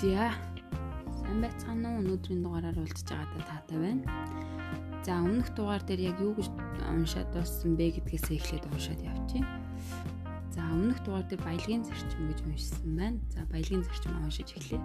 [0.00, 0.32] За.
[1.20, 2.00] Сайн байцгаана уу?
[2.00, 4.08] Өнөөдрийн дугаараар уулзж байгаадаа таатай байна.
[5.04, 6.48] За, өмнөх дугаар дээр яг юу гэж
[6.88, 9.44] уншаад дууссан бэ гэдгээс эхлээд уншаад явчих.
[10.56, 13.20] За, өмнөх дугаар дээр баялагын зарчим гэж уншсан байна.
[13.28, 14.80] За, баялагын зарчим уншиж эхлэе.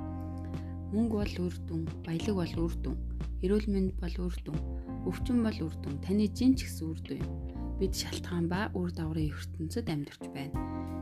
[0.91, 2.95] Мөнгө бол үр дүн, баялаг бол үр дүн,
[3.39, 4.59] эрүүл мэнд бол үр дүн,
[5.07, 7.31] өвчин бол үр дүн, таны жин ч гэсэн үр дүн юм.
[7.79, 10.94] Бид шалтгаан ба үр дагаврын ертөнцид амьдарч байна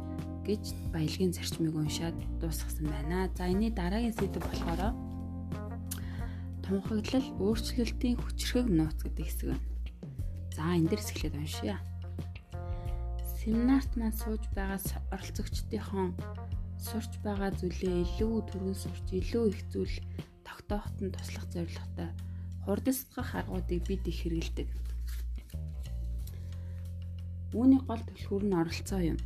[0.43, 3.31] гэж баялагын зарчмыг уншаад дуусгасан байна.
[3.37, 4.91] За энэний дараагийн сэдв болохоор
[6.63, 9.67] тунхаглал өөрчлөлтийн хүчрхэг нууц гэдэг хэсэг байна.
[10.55, 11.77] За энэ дээрс эхлээд уншъя.
[13.39, 14.79] Семинарт маань сууж байгаа
[15.15, 16.11] оролцогчдынхон
[16.79, 19.95] сурч байгаа зүйлээ илүү түрүүн сурч илүү их зүйл
[20.43, 22.09] тогтооход нь туслах зорилготой
[22.63, 24.67] хурдсдгах аргуудыг бид их хэрэгэлдэг.
[27.55, 29.19] Үүний гол түлхүүр нь оролцоо юм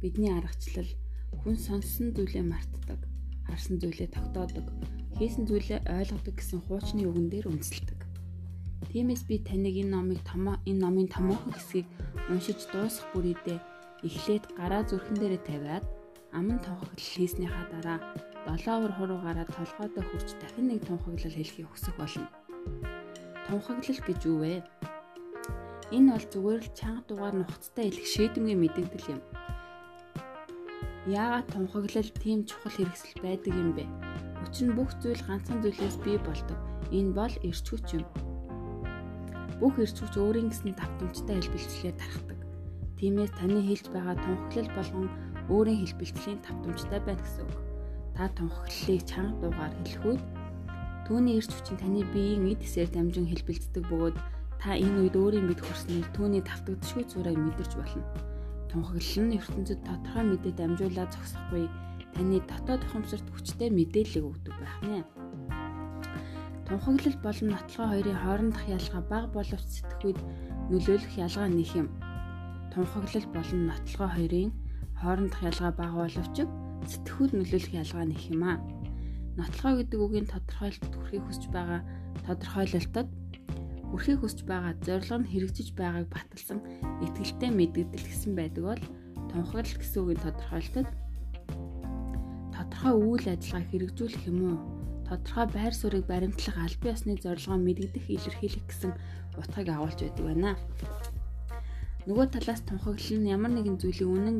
[0.00, 0.90] бидний аргачлал
[1.44, 3.00] хүн сонссон зүйлээ мартдаг,
[3.46, 4.66] харсан зүйлээ тогтоодог,
[5.20, 8.00] хийсэн зүйлээ ойлгодог гэсэн хуучны үгэн дээр үндэслэдэг.
[8.90, 11.86] Тиймээс би таныг энэ номыг томоо энэ номын томоохон хэсгийг
[12.32, 13.58] уншиж дуусгах бүрийдээ
[14.02, 15.84] эхлээд гараа зүрхэн дээрээ тавиад
[16.32, 17.98] аман тунхаглал хийснийхаа дараа
[18.48, 22.26] долоовор хуруугаараа толгойдоо хурж дахин нэг тунхаглал хэлхийг хүсэх болно.
[23.46, 24.64] Тунхаглал гэж юу вэ?
[25.92, 29.20] Энэ бол зүгээр л чанга дугаар нухацтай илэх шийдэмгийн мэдээлэл юм.
[31.08, 33.88] Яагаад тунхаглал тийм чухал хэрэгсэл байдаг юм бэ?
[34.44, 36.60] Учир нь бүх зүйл ганцхан зүйлээс бий болдог.
[36.92, 38.04] Энэ бол эрч хүч юм.
[39.64, 42.38] Бүх эрч хүч өөрийн гэсэн давтамжтай хэлбэлцлээр тархдаг.
[43.00, 45.08] Тиймээс таны хэлж байгаа тунхаглал болгон
[45.48, 47.56] өөрийн хэлбэлцлийн давтамжтай байна гэсэн үг.
[48.12, 50.20] Та тунхаглалыг чанга дуугаар хэлэхүүд
[51.08, 54.16] түүний эрч хүчин таны биеийн эд эсээр дамжин хэлбэлцдэг бөгөөд
[54.60, 58.04] та энэ үед өөрийн мэд хүрснээр түүний давтагдшгүй зураг мэдэрч болно
[58.70, 61.64] тунхаглал нь ертөнцид тодорхой мэдээ дамжуулаад зогсохгүй
[62.14, 65.02] таны дотоод ухамсарт хүчтэй мэдээлэл өгдөг байх нэ.
[66.66, 70.18] Тунхаглал болон нотлохоо хоёрын хоорондох ялгаа бага боловч сэтгэхүйд
[70.70, 71.88] нөлөөлөх ялгаа нэх юм.
[72.70, 74.50] Тунхаглал болон нотлохоо хоёрын
[75.00, 76.36] хоорондох ялгаа бага боловч
[76.90, 78.58] сэтгэхүйд нөлөөлөх ялгаа нэх юм аа.
[79.34, 81.80] Нотлохоо гэдэг үгийн тодорхойлолт хүрэхийг хүсэж байгаа
[82.26, 83.08] тодорхойлолтод
[83.90, 86.58] Хүрхийг хүсэж байгаа зорилго нь хэрэгжиж байгааг баталсан
[87.02, 88.82] итгэлтэй мэдэгдэл гэсэн байдаг бол
[89.34, 90.88] тунхаглал гэсэн үгийн тодорхойлолтод
[92.54, 94.58] тодорхой үйл ажиллагаа хэрэгжүүлэх юм уу?
[95.10, 98.92] Тодорхой байр суурийг баримтлах аль бие усны зорилгоо мэдэгдэх илэрхийлэх гэсэн
[99.34, 100.50] утгыг агуулж байдаг байна.
[102.06, 104.36] Нөгөө талаас тунхаглал нь ямар нэгэн зүйлийг үнэн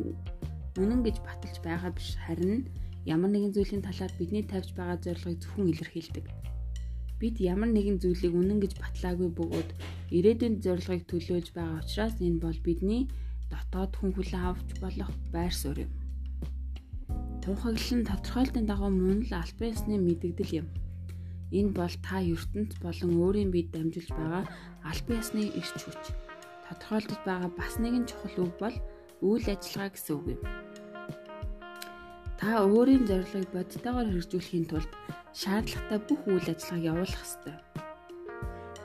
[0.79, 2.71] үнэн гэж баталж байгаа биш харин
[3.03, 6.50] ямар нэгэн зүйлийн талаар бидний тавьж байгаа зорилгыг зөвхөн илэрхийлдэг
[7.21, 9.71] бид ямар нэгэн зүйлийг үнэн гэж батлаагүй бөгөөд
[10.17, 13.03] ирээдүйн зорилгыг төлөөлж байгаа учраас энэ бол бидний
[13.53, 15.93] дотоод хүн хүлээн авч болох байр суурь юм.
[17.45, 20.67] Тунхаглал нь тодорхойлтын дагуу мөн л аль биесны мэдэгдэл юм.
[21.59, 24.45] Энэ бол та ертөнц болон өөрийн биед дамжуулж байгаа
[24.89, 26.03] аль биесны эрч хүч.
[26.67, 28.77] Тодорхойлдож байгаа бас нэгэн чухал үг бол
[29.29, 30.41] үйл ажиллагаа гэсэн үг юм.
[32.41, 34.89] Та өөрийн зорилгыг бодтойгоор хэрэгжүүлэхийн тулд
[35.37, 37.57] шаардлагатай бүх үйл ажиллагааг явуулах ёстой.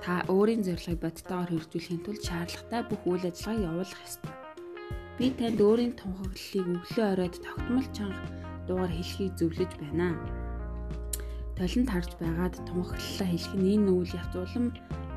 [0.04, 4.34] Та өөрийн зорилгыг бодтойгоор хэрэгжүүлэхийн тулд шаардлагатай бүх үйл ажиллагааг явуулах ёстой.
[5.16, 8.28] Би танд өөрийн тунхаглалыг өглөө оройд тогтмол чанга
[8.68, 10.20] дуугаар хэлхийг зөвлөж байна.
[11.56, 14.66] Толинд харж байгаад тунхаглалаа хэлэх нь энэ үйл явц улам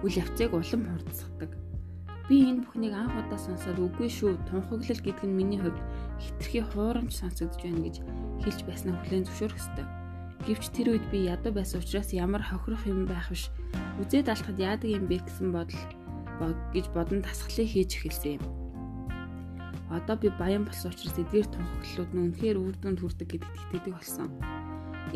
[0.06, 1.50] үйл явцыг улам хурдсгадаг.
[2.31, 4.38] Би энэ бүхнийг анх удаа сонсоод үгүй шүү.
[4.47, 5.81] Тунхаглал гэдэг нь миний хувьд
[6.22, 7.97] хитрхи хуурамч сонсогдож байна гэж
[8.44, 9.87] хэлж байснаа хүлээн зөвшөөрөх ёстой.
[10.47, 13.50] Гэвч тэр үед би ядуу байсан учраас ямар хохирох юм байх биш.
[13.99, 15.82] Үзээд алдахад яадаг юм бэ гэсэн бодол
[16.72, 18.44] гэж бодон тасгалыг хийж эхэлсэн юм.
[19.91, 24.28] Одоо би баян болсон учраас эдгээр тунхаглалууд нь үнэхээр үр дүнд хүрдэг гэдэгт итгэдэг болсон.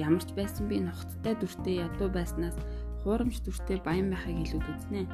[0.00, 2.56] Ямар ч байсан би нухацтай дүртэй ядуу байснаас
[3.04, 5.04] хуурамч дүртэй баян байхыг хэлүүд үзнэ.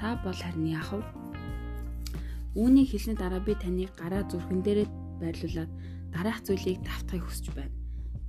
[0.00, 1.04] Та бол харин яах вэ?
[2.56, 4.88] Үүнийг хэлсний дараа би таныг гараа зүрхэн дээрээ
[5.20, 5.70] байрлуулад
[6.16, 7.76] дараах зүйлийг давтахыг хүсэж байна.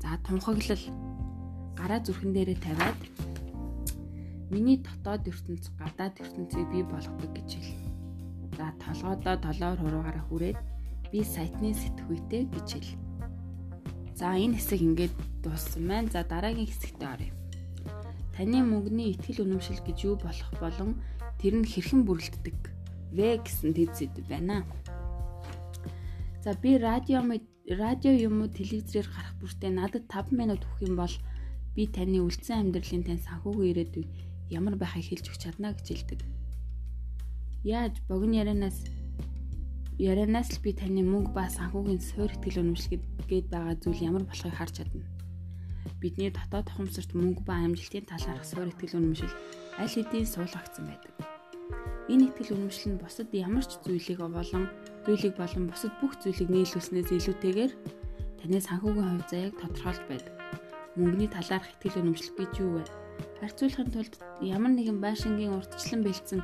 [0.03, 0.83] За тунхаглал
[1.79, 2.99] гараа зүрхэн дээрээ тавиад
[4.51, 7.71] миний дотоод ертөнц гадаад ертөнцийг бий болгодог гэж хэл.
[8.59, 10.59] За толгойдоо толоор хуруугаараа хүрээд
[11.11, 12.91] би сайтны сэтгүүтэй гэж хэл.
[14.19, 16.11] За энэ хэсэг ингээд дууссан байна.
[16.11, 17.31] За дараагийн хэсэгт оръё.
[18.35, 20.99] Таны мөнгөний ихтгэл үнэмшил гэж юу болох болон
[21.39, 22.57] тэр нь хэрхэн бүрэлддэг
[23.15, 24.67] вэ гэсэн тэд зэд байна.
[26.47, 27.19] За би радио
[27.67, 31.11] радио юм уу телевизээр гарах бүртээ надад 5 минут өгөх юм бол
[31.75, 34.05] би таны үлдсэн амьдралын тань санхүүгийн ирээдүй
[34.55, 36.19] ямар байхыг хэлж өгч чадна гэж хэлдэг.
[37.67, 38.79] Яаж богино ярианаас
[39.99, 44.55] ярианаас л би таны мөнгө ба санхүүгийн суур ихтгэл үнэмшлэгэд гээд байгаа зүйл ямар болохыг
[44.55, 45.03] харж чадна.
[45.99, 49.35] бидний дотоод ухамсарт мөнгө ба амжилтын талаарх суур итгэл үнэмшил
[49.83, 51.11] аль хэдийн суулгагдсан байдаг.
[52.07, 54.71] Энэ итгэл үнэмшил нь бусад ямар ч зүйлийг болон
[55.07, 57.71] зүйлийг болон бусад бүх зүйлийг нийлүүлснээс илүүтэйгээр
[58.43, 60.35] таны санхүүгийн хувь заяаг тодорхойлж байдаг.
[60.99, 62.83] Мөнгөний талаарх итгэл үнэмшил гэж юу вэ?
[63.39, 64.13] Харьцуулахын тулд
[64.43, 66.43] ямар нэгэн байшингийн урдчлан бэлдсэн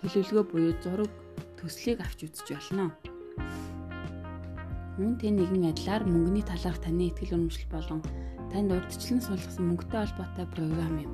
[0.00, 1.12] төлөвлөгөө буюу зураг
[1.60, 2.96] төслийг авч үзэж болно.
[4.96, 8.00] Мөн тэ нэгэн адилаар мөнгөний талаарх таны итгэл үнэмшил болон
[8.48, 11.12] танд урдчлан суулгасан мөнгөтэй холбоотой програм юм.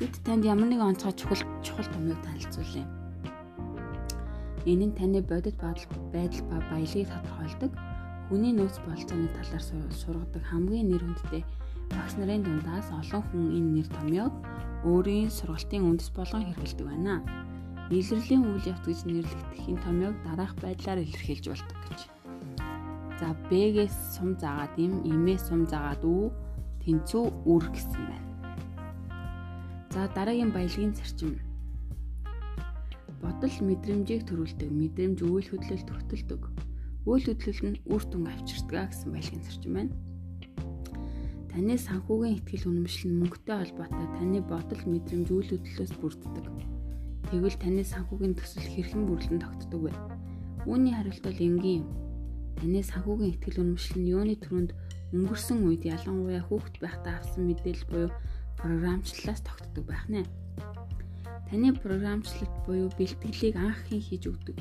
[0.00, 3.01] Бид танд ямар нэгэн онцгой чухал чухал томьёог танилцуулъя.
[4.66, 7.72] Энэ нь таны бодит байдал байдал ба баялагийг тодорхойлдог.
[8.28, 11.42] Хүний нөөц болцооны талаар сургадаг хамгийн нэр хүндтэй
[11.90, 14.34] багш нарын дундаас олон хүн энэ нэр томьёог
[14.86, 17.20] өөрийн сургалтын үндэс болгон хэрэглэдэг байна.
[17.90, 22.00] Илэрлийн үйл явц гэж нэрлэгдэх энэ томьёог дараах байдлаар илэрхийлж болдог гэж.
[23.20, 26.26] За Б-гээс сум заагаад им, имээс сум заагаад үү,
[26.82, 28.28] тэнцүү үр гэсэн байна.
[29.92, 31.51] За дараагийн баялагын зарчим.
[33.22, 36.42] Бодол мэдрэмжийг төрүүлдэг, мэдрэмж үйл хөдлөлт төгтөлдөг.
[37.06, 39.94] Үйл хөдлөл нь үр дүн авчирдаг гэсэн баялагын зарчим байна.
[41.54, 46.46] Таны санхүүгийн ихтгэл үнэмшил нь мөнгөтэй холбоотой таны бодол мэдрэмж үйл хөдлөлөөс бүрддэг.
[47.30, 49.92] Тэгвэл таны санхүүгийн төсөл хэрхэн бүрлэн тогтдог вэ?
[50.66, 52.02] Үүний хариулт бол энгийн юм
[52.62, 54.70] Таны санхүүгийн ихтгэл үнэмшил нь юуны төрөнд
[55.16, 58.10] өнгөрсөн үед ялангуяа хүүхэд байхдаа авсан мэдээлэл буюу
[58.60, 60.22] програмчлалаас тогтдог байх нэ.
[61.52, 64.56] Таны програмчлалт буюу бэлтгэлийг анх хэн хийж өгдөг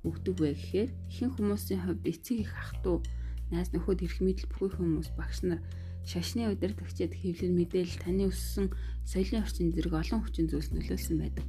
[0.00, 4.80] өгдөг вэ гэхээр ихэнх хүмүүсийн хувьд эцэг их ах トゥ найз нөхөд эрх мэдэл бүхий
[4.80, 5.60] хүмүүс багш нар
[6.08, 8.72] шашны удирдагчид хэвлэл мэдээлэл таны өссөн
[9.04, 11.44] соёлын орчин зэрэг олон хүчин зүйлс нөлөөлсөн байдаг.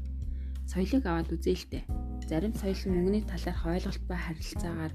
[0.68, 1.88] Соёлыг аваад үзээлтэй.
[2.28, 4.94] Зарим соёл нь мөнгөний талаарх ойлголт ба харилцаагаар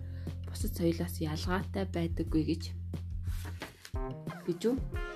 [0.53, 2.63] бусад соёлоос ялгаатай байдаггүй гэж
[4.45, 5.08] гэж үү?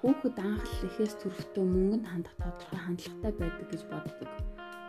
[0.00, 4.30] Хүүхэд анхлал ихээс төрөлтөө мөнгөнд хандах тодорхой хандлагатай байдаг гэж боддог.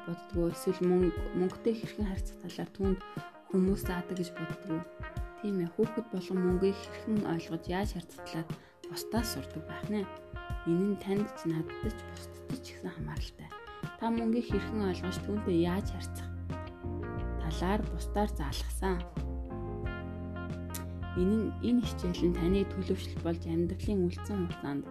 [0.08, 3.00] Боддгоо эсвэл мөнгө мөнгөтэй хэрхэн харьцах талаар түнд
[3.52, 4.82] хүмүүс заадаг гэж боддог.
[5.44, 8.50] Тийм ээ хүүхэд болон мөнгийг хэрхэн ойлгож яаж харьцаглаад
[8.88, 10.08] бусдаас сурдаг байх нэ.
[10.72, 13.50] Энэ нь танд ч надад ч бусдад ч гэсэн хамааралтай.
[14.00, 16.30] Та мөнгийг хэрхэн ойлгож түүнтэй яаж харьцах
[17.44, 18.96] талаар бусдаар заалгасан.
[21.20, 24.84] Энэ нь энэ хичээл нь таны төлөвшил болж амьдралын үлдсэн хугацаанд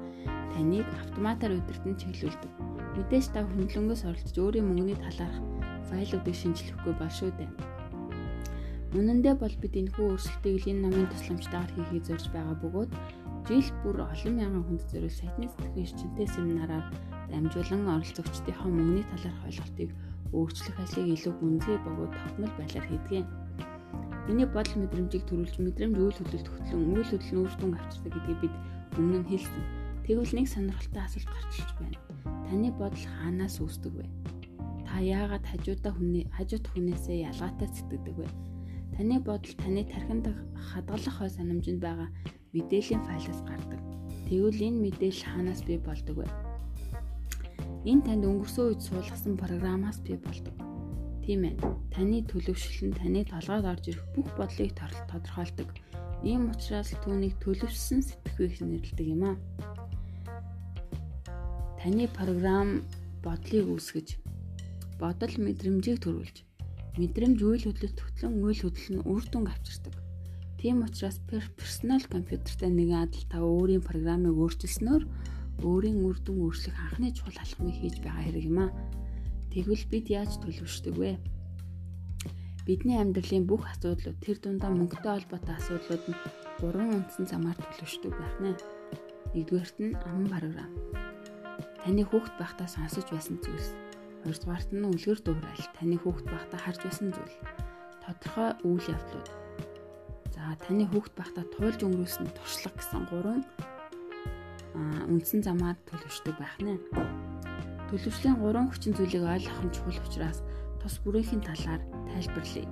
[0.52, 2.52] таныг автоматар удирдан чиглүүлдэг.
[2.96, 5.38] Мэдээж та хөндлөнгөөс оролцож өөрийн мөнгөний талаарх
[5.90, 7.50] файлуудыг шинжлэхгүй бол шүү дээ.
[8.90, 12.90] Үнэн дээр бол бид энэхүү өөрчлөлтийг энэ намын тусламжтайгаар хийхийг зорж байгаа бөгөөд
[13.46, 16.86] жил бүр олон мянган хүнд зориул сайтны сэтгэх эрчимтэй семинараар
[17.30, 19.90] дамжуулан оролцогчдынхаа мөнгөний талаарх ойлголтыг
[20.34, 23.26] өөрчлөх ажлыг илүү гүнзгий бөгөөд тогтмол байдлаар хийдэг.
[24.26, 28.54] Миний бодол мэдрэмжийг төрүүлж мэдрэмж үйл хөдлөлт хөтлөн үйл үр дүн авчирдаг гэдгийг бид
[28.98, 29.79] өмнө нь хэлсэн.
[30.04, 31.98] Тэгвэл нэг сонирхолтой асуулт гарч ирж байна.
[32.48, 34.06] Таны бодол хаанаас үүсдэг вэ?
[34.86, 38.26] Та яагаад хажуудаа хүний хажуудах хүнээсээ ялгаатай сэтгэдэг вэ?
[38.96, 40.26] Таны бодол таны тархинд
[40.56, 42.08] хадгалах хой санамжинд байгаа
[42.52, 43.80] мэдээллийн файлаас гардаг.
[44.26, 46.28] Тэгвэл энэ мэдээлэл хаанаас бий болдог вэ?
[47.86, 50.52] Энэ танд өнгөрсөн үед суулгасан програмаас бий болдог.
[51.24, 51.54] Тийм ээ.
[51.94, 55.68] Таны төлөвшил нь таны толгойд орж ирэх бүх бодлыг тодорхойлдог.
[56.26, 59.36] Ийм учраас түүнийг төлөвшсөн сэтгэхүйг нэрлэдэг юм аа.
[61.80, 62.84] Таны програм
[63.24, 64.20] бодлыг үүсгэж
[65.00, 66.44] бодол мэдрэмжийг төрүүлж
[67.00, 69.96] мэдрэмж үйл хөдлөлт хөтлөн үйл хөдлөл нь үр дүнг авчирдаг.
[70.60, 71.16] Тийм учраас
[71.56, 75.02] персонал компьютертай нэгэн адил та өөрийн програмыг өөрчилснөөр
[75.64, 78.70] өөрийн үр дүн өөрчлөх анхны чухал алхмыг хийж байгаа хэрэг юм аа.
[79.48, 81.16] Тэгвэл бид яаж төлөвшдөг вэ?
[82.68, 86.20] Бидний амьдралын бүх асуудлууд тэр дундаа мөнгөтэй холбоотой асуудлууд нь
[86.60, 88.52] гурван үндсэн замаар төлөвшдөг байх нэ.
[89.32, 91.09] Нэгдүгээрт нь аман програм.
[91.80, 93.72] Таны хүүхэд байхдаа сонсож байсан зүйлс.
[94.20, 95.66] Хоёрдугаарт нь үлгэр дуурайл.
[95.72, 97.36] Таны хүүхэд байхдаа харж байсан зүйл.
[98.04, 99.28] Тодорхой үйл явдлууд.
[100.36, 103.42] За таны хүүхэд байхдаа туулж өнгөрүүлсэн туршлага гэсэн гурван
[105.08, 106.76] үндсэн замаар төлөвшдөг байх нэ.
[107.88, 110.44] Төлөвшлийн гурван хүчин зүйлийг ойлгох нь чухал учраас
[110.84, 111.80] тус бүрийнхин талаар
[112.12, 112.68] тайлбарлая.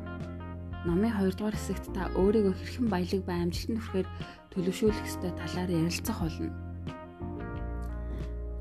[0.86, 4.08] Номын 2 дугаар хэсэгт та өөрийгөө хэрхэн баялаг ба амжилтанд хүрэхээр
[4.52, 6.67] төлөвшүүлэх ёстой талаар ярилцах болно.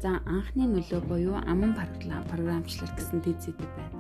[0.02, 3.98] За анхны нөлөө буюу аман програмчлал гэсэн зэдэг байна.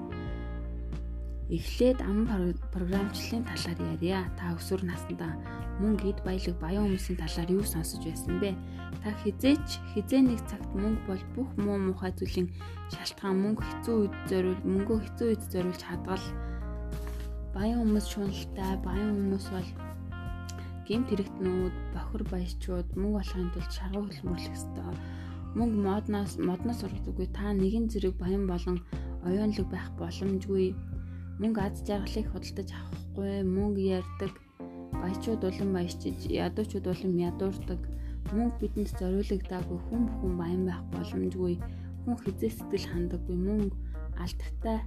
[1.49, 4.27] Эхлээд аман програмчлалын талаар ярья.
[4.37, 5.33] Та өсвөр насндаа
[5.81, 8.51] мөнгө эд баялаг баян хүмүүсийн талаар юу сонсож байсан бэ?
[9.01, 12.51] Та хизээч хизээ нэг цагт мөнгө бол бүх муу мухай зүйлийн
[12.93, 16.25] шалтгаан мөнгө хэцүү үед зориул мөнгөө хэцүү үед зориулж хадгал
[17.55, 19.69] баян хүмүүс шуналтай баян хүмүүс бол
[20.87, 24.95] гемт хэрэгтнүүд, бохир баячууд мөнгө олохын тулд шаргуу хөдөлмөрлөх ёстой.
[25.55, 28.77] Мөнгө модноос модноос ургадаггүй та нэгэн зэрэг баян болон
[29.23, 30.75] оюунлаг байх боломжгүй.
[31.39, 34.33] Мөнгө аз жаргалыг худалдаж авахгүй, мөнгө ярддаг.
[35.01, 37.79] Баячууд улам баячиж, ядуучууд улам ядуурдаг.
[38.33, 41.55] Мөнгө бидэнд зориулагдаагүй хүн бүхэн баян байх боломжгүй.
[42.03, 43.37] Хүн хизээ сэтгэл хандаггүй.
[43.37, 43.75] Мөнгө
[44.17, 44.79] алдартай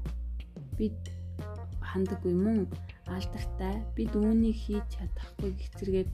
[0.76, 1.00] бид
[1.90, 2.60] хандаггүй мөн
[3.16, 6.08] алдартай бид үүнийг хийж чадахгүй гэх зэрэгээр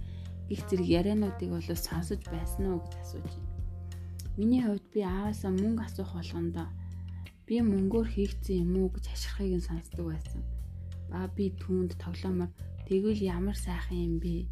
[0.49, 3.46] гих зэрэг яриануудыг бол сонсож байсан уу гэж асууж байна.
[4.37, 6.69] Миний хувьд би ааваасаа мөнгө асуух болгондоо
[7.47, 10.41] би мөнгөөр хийгдсэн юм уу гэж хаширхыг нь сонсдог байсан.
[11.11, 12.51] Ба би түүнд тоглоомор
[12.85, 14.45] тэгвэл ямар сайхан юм бэ?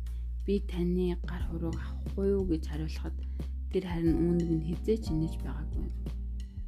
[0.46, 3.16] Би таны гар хурууг авахгүй юу гэж хариулахад
[3.72, 5.86] тэр харин үүнийг нь хизээч инээж байгаагүй.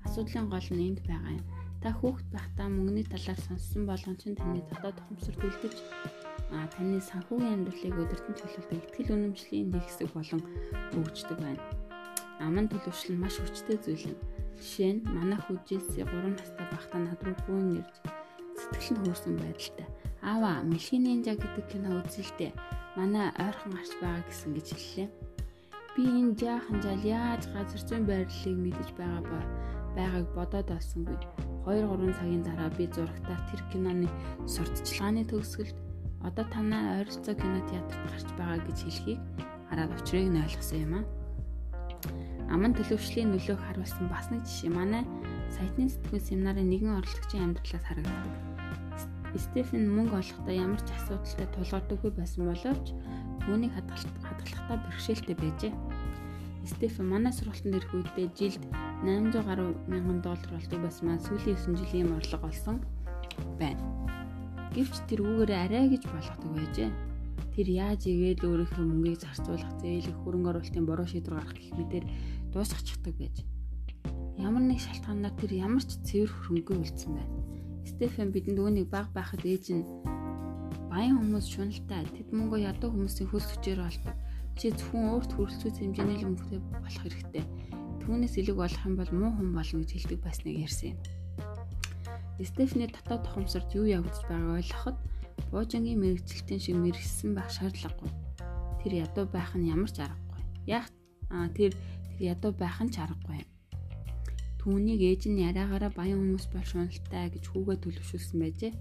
[0.04, 1.44] Асуудлын гол нь энд байгаа юм
[1.87, 5.76] Та хүүхэд байхдаа мөнгөний талаар сонссон болгон чинь таны дотоод тохомсор төлдөж
[6.50, 10.42] а таны санхүүгийн амьдралыг өдөртөн чөлөөлдөг ихтгэл үнэмшлийн нэг хэсэг болон
[10.90, 11.85] хөгждөг байна.
[12.40, 14.18] Аман төлөвшил нь маш хүчтэй зүйл юм.
[14.60, 17.94] Жишээ нь манай хүүжээс 3 настай байхдаа над руу гүн ирж
[18.56, 19.88] сэтгэл нь хөөрсөн байдалтай.
[20.20, 22.52] Аава, Мишийн нинжа гэдэг кино үзэлтэй.
[22.96, 25.08] Манай ойрхон гарч байгаа гэсэн гэж хэллээ.
[25.94, 29.40] Би энэ жаахан жал яаж газар зүйн байрлалыг мэдэж байгаа ба
[29.96, 31.16] байгааг бодоод олсонгүй.
[31.64, 34.08] 2 3 цагийн дараа би зурагтаар тэр киноны
[34.44, 35.76] сурталчилгааны төгсгөлд
[36.28, 39.20] одоо танаа ойролцоо кино театрт гарч байгаа гэж хэлхийг
[39.68, 41.04] хараад учрыг нь ойлгосон юм аа.
[42.50, 45.02] Аман төлөвшлийн нөлөөг харуулсан бас нэг жишээ манай
[45.50, 48.34] сайтны сэтгүүл семинарын нэгэн оролцогчийн амьдралаас харагддаг.
[49.36, 52.86] Стефен мөнгө олохдоо ямар ч асуудалтай тулгардаггүй байсан боловч
[53.44, 55.72] түүнийг хадгалахдаа бэрхшээлтэй байжээ.
[56.66, 58.62] Стефен манай сургалтанд ирэх үедээ жилд
[59.04, 62.80] 800 гаруй мянган доллар болдог байсан маань сүүлийн 9 жилийн орлого олсон
[63.60, 63.82] байна.
[64.74, 66.90] Гэвч тэр үүгээр арай гэж болгодог байжээ.
[67.56, 72.04] Тэр яаж игээд өөрийнхөө мөнгийг зарцуулах, зээлэх, хөрөнгө оруулалтын буруу шийдвэр гаргах гэх мэтэр
[72.52, 73.36] дуусгачихдаг байж.
[74.36, 77.32] Ямар нэг шалтгаанаар тэр ямар ч цэвэр хөрөнгөө үлдсэн байна.
[77.88, 79.88] Стефен бидэнд үүнийг баг байхад ээж нь
[80.92, 84.12] баян хүмүүс шуналтай тэд мөнгөө ядуу хүмүүсийн хөлс хүчээр олдог.
[84.60, 87.44] Чи зөвхөн өөрт хүрэлцүүц хэмжээний л мөнгөтэй болох хэрэгтэй
[88.06, 90.98] түүнээс илэг болох юм бол муу хүн болно гэж хэлдэг байсныг ярьсан юм.
[92.38, 94.96] Стефни дотоод тохомсорт юу явагдаж байгааг ойлгоход
[95.50, 98.10] буужингийн мэрэгчлэлтийн шиг мэрэгсэн байх шаардлагагүй.
[98.82, 100.40] Тэр ядуу байх нь ямар ч аргагүй.
[100.66, 100.86] Яг
[101.56, 101.72] тэр
[102.16, 103.44] тэр ядуу байх нь ч аргагүй.
[104.60, 108.72] Түүнийг ээж нь яриагаараа баян хүмүүс бол шуналтай гэж хүүгээ төлөвшүүлсэн байжээ.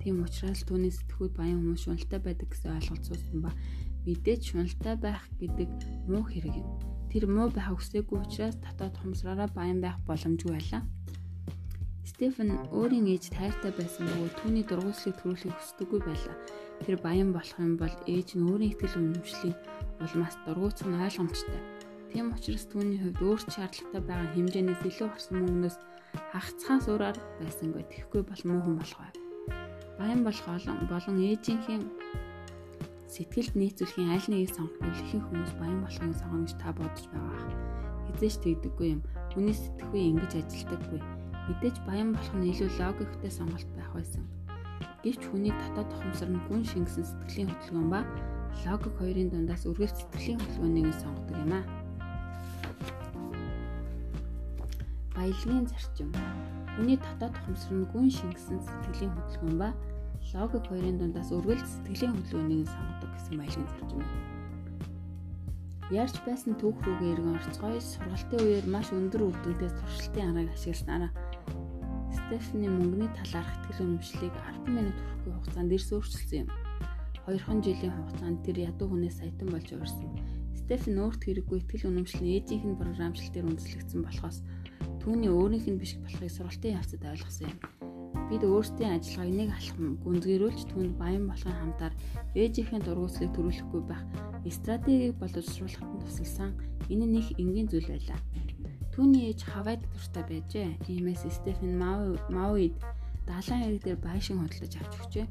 [0.00, 3.50] Тийм учраас түүний сэтгүүд баян хүмүүс шуналтай байдаг гэсэн ойлголт суусан ба
[4.06, 5.70] мэдээж шуналтай байх гэдэг
[6.06, 10.80] муу хэрэг юм Тэр муу байх хүсээгүй учраас дотоод хомсраараа баян байх боломжгүй байлаа.
[12.02, 16.36] Стефен өөрийн ээж тайртай байсан бөгөөд түүний дургуйслыг төрүүлэхийг хүсдэггүй байлаа.
[16.82, 19.58] Тэр баян болох юм бол ээж нь өөрийн ихтгэл үнэмшлийг
[20.02, 21.60] улмаас дургуйцах нь ойлгомжтой.
[22.10, 25.76] Тийм учраас түүний хувьд өөрт шаардлагатай байгаа хэмжээнээс илүү гарсан мөнгнөөс
[26.34, 29.12] хагацхаас өөр арга байсангүй тэгэхгүй бол муу хүн болох бай.
[29.96, 30.46] Баян болох
[30.90, 31.80] болон ээжийнхээ
[33.12, 37.44] Сэтгэлд нийцүүлэхийн аль нэгийг сонгох ихэнх хүмүүс баян болохыг сонгоно гэж та бодож байгаа.
[38.08, 39.00] Хизээч тэгдэггүй юм.
[39.36, 41.21] Хүний сэтгэхүй ингэж ажилдаггүй.
[41.48, 44.22] Мэдээж баян болох нь илүү логиктэй сонголт байх байсан.
[45.02, 48.00] Гэвч хүний дотоод тохомсор нь гүн шингэсэн сэтгэлийн хөдөлгөөн ба
[48.62, 51.64] логик хоёрын дундаас үргэлж сэтгэлийн хөдөлгөөнийг сонгодог юм аа.
[55.18, 56.14] Баялагын зарчим.
[56.78, 59.68] Хүний дотоод тохомсор нь гүн шингэсэн сэтгэлийн хөдөлгөөн ба
[60.30, 64.30] логик хоёрын дундаас үргэлж сэтгэлийн хөдөлгөөнийг сонгодог гэсэн баялагын зарчим байна.
[65.90, 71.10] Ярьж байсан түүх рүүгээ иргэн орцгоё сургалтын үеэр маш өндөр үр дүнтэй туршилтын аргыг ашигласнараа
[72.32, 76.48] Стефани мөнгөний талаарх ихтгэл үнэмшлийг 10 минут хүрэхгүй хугацаанд ирс өөрчилсөн юм.
[77.28, 80.08] Хоёрхан жилийн хугацаанд тэр ядуу хүнээс саятан болж урьсан.
[80.56, 84.38] Стефан өөрт хэрэггүй ихтгэл үнэмшил нь ээжийнх нь програмчлалтээр үндэслэгдсэн болохоос
[85.04, 87.58] түүний өөрийнх нь биш болохыг сургалтын явцад ойлгосон юм.
[88.32, 91.92] Бид өөрсдийн ажиллагааг нэг алхам гүнзгийрүүлж түнд баян болохын хамтаар
[92.32, 94.08] ээжийнхээ дургуйслыг төрүүлэхгүй байх
[94.48, 96.56] стратегийг боловсруулахад тусалсан
[96.88, 98.16] энэ нэг энгийн зүйл байлаа.
[98.92, 100.68] Түүний ээж Хавайд дуртай байжээ.
[100.92, 102.76] Иймээс Стефен Мауид
[103.24, 105.26] далайн хэрэг дээр байшин хөдлөж авч өгчээ.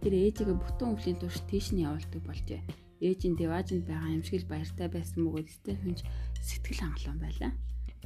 [0.00, 2.64] Тэр ээжигээ бүтэн өвлийн турш тийш нь явуулдаг болжээ.
[3.04, 6.08] Ээж нь Деважинд байгаа юм шиг л баяртай байсан бөгөөд Стефен ч
[6.40, 7.52] сэтгэл хангалуун байлаа.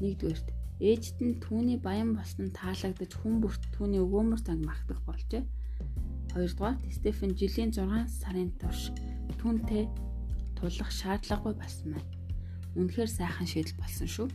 [0.02, 0.48] Нэгдүгээрт
[0.82, 5.46] Ээжд нь түүний баян болсон таалагдж хүн бүрт түүний өгөөмөр цаг магтах болжээ.
[6.34, 8.90] Хоёрдугаар Стефен жилийн 6 сарын турш
[9.38, 9.86] түүнтэй
[10.58, 12.10] тулах шаардлагагүй болсон байна.
[12.74, 14.26] Үнэхээр сайхан шийдэл болсон шүү.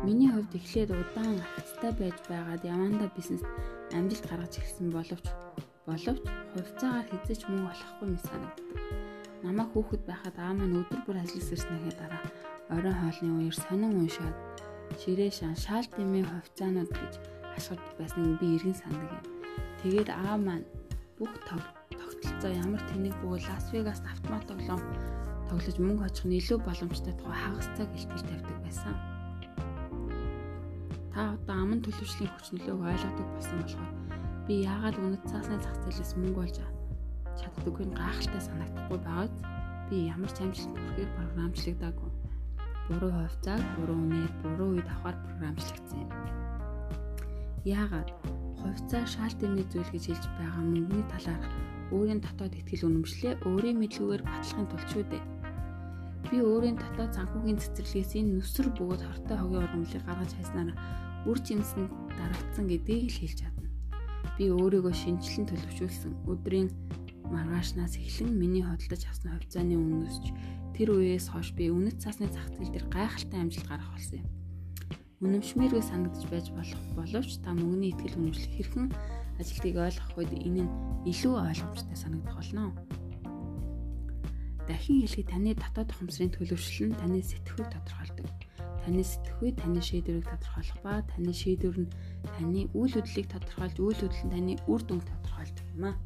[0.00, 3.44] Миний хувьд эхлээд удаан агцтай байж байгаад яванда бизнес
[3.92, 5.26] амжилт гаргаж ирсэн боловч
[5.86, 6.24] боловч
[6.56, 8.68] хувьцаагаар хязгаарч мөнгө олохгүй мэт санагддаг.
[9.44, 12.22] намайг хүүхэд байхад аав маань өдөр бүр ажиллаж ирснэхээ дараа
[12.74, 14.36] оройн хоолны үеэр сонин уншаад
[15.00, 17.14] ширээ шан шаал дэмий хувьцаанууд гэж
[17.56, 19.24] ашигладаг байсныг би эргэн сандаг юм.
[19.82, 20.66] Тэгээд аав маань
[21.18, 24.82] бүх тогтолцоо ямар тэнэг бөгөөд Лас Вегаст автомат тоглоом
[25.50, 29.11] тоглож мөнгө очих нь илүү боломжтой тухай хагас цаг илтгэж тавьдаг байсан.
[31.12, 33.92] Та одоо аман төлөвшлийн хүч нөлөөг ойлгодог болсон болохоор
[34.48, 36.56] би яагаад үнэт цаасны зах зээлээс мөнгө олж
[37.36, 39.32] чаддаггүй нь гайхалтай санагдахгүй байгааз
[39.88, 42.10] би ямар ч амжилт хүрэхээр програмчлагдаагүй.
[42.88, 46.10] Буруу хувьцааг буруу үнээр буруу үед авахар програмчлагдсан юм.
[47.68, 48.08] Яагаад
[48.64, 51.46] хувьцаа шаал дэмий зүйл гэж хэлж байгаа мөнгөний талаарх
[51.92, 55.24] өөрийн дотоод ихтгэл үнэмшлээ өөрийн мэдлэгээр батлахын тулд шүү дээ.
[56.32, 60.72] Би өөрийн дотоод санхүүгийн цэцэрлэгээс энэ нүсэр бөгөөд хортой хогийн ургамлыг гаргаж хайснаар
[61.28, 63.68] үр жимсэнд дарагдсан гэдгийг л хэлж чадна.
[64.40, 66.72] Би өөрийгөө шинжилэн төлөвшүүлсэн өдрийн
[67.28, 70.24] маргаашнаас эхлэн миний хөдөлж авсан хувьцааны үнэсч
[70.72, 74.28] тэр үеэс хойш би үнэт цаасны зах зээл дээр гайхалтай амжилт гаргах болсон юм.
[75.20, 78.88] Үнэмшмээргүй санагдаж байж болох боловч та мөнгөний ихтгэл үнэмшлэх хэрхэн
[79.36, 80.72] ажилтгийг ойлгох үед энэ нь
[81.12, 82.72] илүү ойлгомжтой санагдах болно.
[84.68, 88.30] Дахин хэлэхэд таны дотоод ухамсарын төлөвшил нь таны сэтгхүйг тодорхойлдог.
[88.86, 91.92] Таны сэтгхүй таны шийдвэрийг тодорхойлох ба таны шийдвэр нь
[92.38, 95.96] таны үйл хөдлөлийг тодорхойлж үйл хөдлөл нь таны үр дүнг тодорхойлдог юм аа.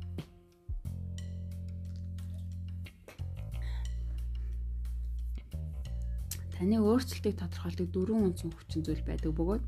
[6.56, 9.64] Таны өөрчлөлтийг тодорхойлдог дөрвөн үндсэн хүчин зүйл байдаг бөгөөд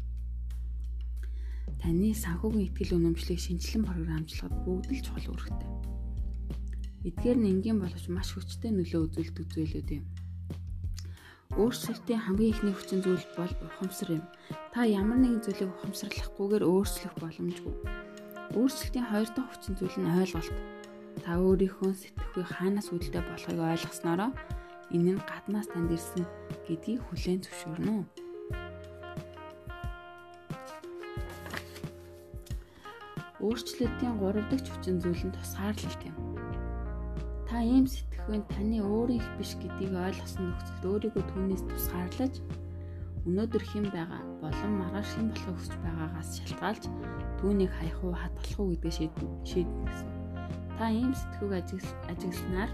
[1.84, 5.97] таны санхүүгийн ихтгэл үнэмшлийг шинжилэн програмжлахад бүгд л чухал үүрэгтэй.
[7.06, 10.04] Эдгээр нь энгийн боловч маш хүчтэй нөлөө үзүүлдэг зүйлүүд юм.
[11.54, 14.24] Өөрчлөлтийн хамгийн ихний хүчин зүйл бол ухамсар юм.
[14.74, 17.74] Та ямар нэгэн зүйлийг ухамсарлахгүйгээр өөрчлөх боломжгүй.
[18.58, 20.58] Өөрчлөлтийн хоёр дахь хүчин зүйл нь ойлголт.
[21.22, 24.30] Та өөрийнхөө сэтгэхүй хаанаас үүдэлтэй болохыг ойлгоснороо
[24.90, 26.26] энэ нь гаднаас танд ирсэн
[26.66, 28.06] гэдгийг хүлээн зөвшөөрнө.
[33.38, 36.27] Өөрчлөлтийн 3 дахь хүчин зүйл нь тусгаарлалт юм.
[37.58, 42.34] Та ийм сэтгэхүйн таны өөрийн их биш гэдгийг ойлгосон нөхцөлд өөрийгөө түүнээс тусгаарлаж
[43.26, 46.84] өнөөдөр хэн байгаа болон маргааш хэн болохыг хүсэж байгаагаас шалтгаалж
[47.42, 48.94] түүнийг хаях уу хадгалах уу гэдгийг
[49.50, 50.10] шийднэ гэсэн.
[50.78, 51.52] Та ийм сэтгэхүйг
[52.06, 52.70] ажигласнаар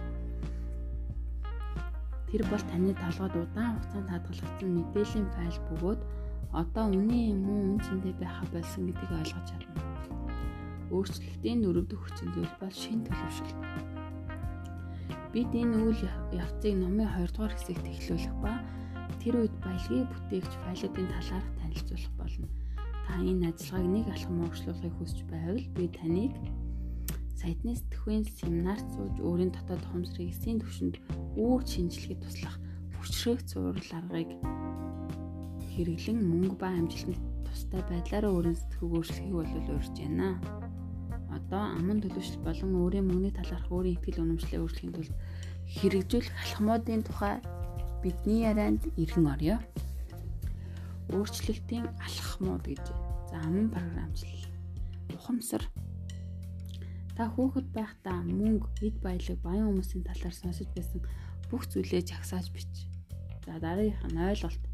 [2.28, 6.00] Тэр бол таны толгойд удаан хугацаанд хадгалагдсан мэдээллийн файл бөгөөд
[6.60, 9.80] одоо үнэн юм уу үн цэндэ байха болсон гэдгийг ойлгож чадна.
[10.92, 13.93] Өөрчлөлтийн дөрөвдөг хүчин зүйл бол шин төлөвшөлт.
[15.34, 15.98] Бид энэ үйл
[16.30, 18.54] явцыг номын 2 дугаар хэсэгт эхлүүлэх ба
[19.18, 22.46] тэр үед баялагийг бүтээгч файлуудын талаарх танилцуулах болно.
[23.02, 26.32] Та энэ ажиллагааг нэг алхам урагшлуулахыг хүсэж байвал би таныг
[27.34, 30.96] сайтны сэтгхүйн семинарт сууж өөрийн дотоод ухамсарыг эсийн төвшөнд
[31.34, 32.56] үүр шинжилгээд туслах
[33.02, 34.30] хүчрэх зураг аргыг
[35.74, 40.38] хэрэглэн мөнгө ба амжилтанд тустай байдлаараа өөрийн сэтгхийг өөрчлөхийг бол урьж байна.
[41.44, 45.14] Одоо аман төлөвшил болон өөрийн мөнгөний талаарх өөрийн ихтгэл үнэмшлээ өөрчлөхийн тулд
[45.76, 47.36] хэрэгжүүлэх алхмуудын тухай
[48.02, 49.56] бидний ярианд иргэн орё.
[51.12, 52.84] Өөрчлөлтийн алхмууд гэж.
[53.28, 54.44] За аман програмчлал.
[55.12, 55.62] Ухамсар
[57.14, 60.98] Та хүүхэд байхдаа мөнгө, эд баялаг, баян хүмүүсийн талаар сонсож байсан
[61.46, 62.90] бүх зүйлээ жагсааж бич.
[63.46, 64.64] За дараагийнх нь ойлголт.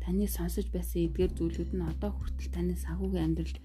[0.00, 3.58] Таны сонсож байсан эдгээр зүйлүүд нь одоо хүртэл таны санхүүгийн амьдралд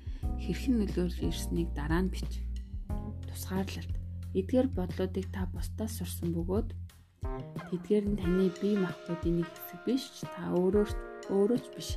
[0.44, 2.47] хэрхэн нөлөөлж ирснийг дараа нь бич.
[3.38, 3.94] Тусгаарлалт.
[4.34, 6.74] Эдгээр бодлуудыг та бусдаас сурсан бөгөөд
[7.70, 10.86] тэдгээр нь таны бие махбодын нэг хэсэг биш та өөрөө
[11.30, 11.90] өөрөө ч биш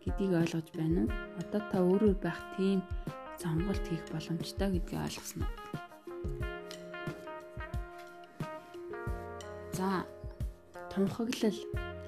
[0.00, 1.12] гэдгийг ойлгож байна уу?
[1.44, 2.80] Одоо та өөрөө байх тийм
[3.36, 5.48] сонголт хийх боломжтой гэдгийг ойлгосноо.
[9.76, 10.08] За
[10.88, 11.60] тунхаглал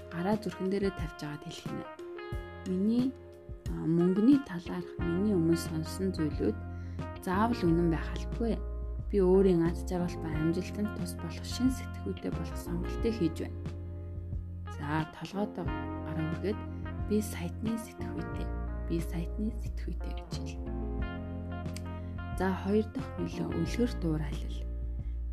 [0.09, 1.85] гараа зүрхэн дээрээ тавьж байгаад хэлэх нь.
[2.73, 3.07] Миний
[3.69, 6.57] мөнгөний талаарх миний өмнө сонсон зүйлүүд
[7.25, 8.57] заавал үнэн байх албагүй.
[9.11, 13.59] Би өөрийн аз жаргал ба амжилтанд тус болох шин сэтгүүтэй болох сонголтыг хийж байна.
[14.79, 16.61] За толгойдоо гараа үргээд
[17.11, 18.47] би сайтны сэтгүүтэй.
[18.87, 20.63] Би сайтны сэтгүүтэй гэж хэл.
[22.39, 24.59] За хоёр дахь нөлөө үлгэр дуурайлал.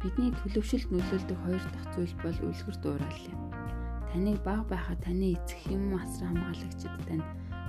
[0.01, 3.41] Бидний төлөвшөлт нөлөөлдөг хоёр дахь зүйл бол үлгэр дуурайлал юм.
[4.09, 7.25] Таныг баг байхад таны эцэг юм асар хамгаалагчид тань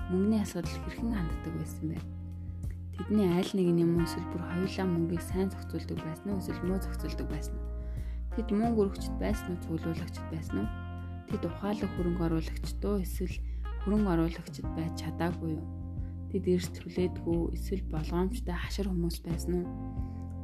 [0.09, 2.18] мөнгөний асуудал хэрхэн ханддаг байсан бэ?
[2.99, 7.29] Тэдний айл нэг юм эсвэл бүр хоёулаа мөнгийг сайн зохицуулдаг байсан уу эсвэл муу зохицуулдаг
[7.31, 7.71] байсан уу?
[8.35, 10.69] Тэд мөнгө өргөчд байсан уу цуглуулагчд байсан уу?
[11.31, 13.37] Тэд ухаалаг хөрөнгө оруулагчд уу эсвэл
[13.87, 15.67] хөрөнгө оруулагчд байж чадаагүй юу?
[16.35, 19.67] Тэд эрс хүлээдгүй эсвэл болгоомжтой хашир хүмүүс байсан уу?